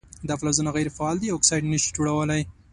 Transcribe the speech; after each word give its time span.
دا 0.27 0.33
فلزونه 0.41 0.71
غیر 0.77 0.89
فعال 0.97 1.15
دي 1.21 1.27
او 1.29 1.37
اکساید 1.39 1.63
نه 1.73 1.77
شي 1.83 1.89
جوړولی. 1.97 2.41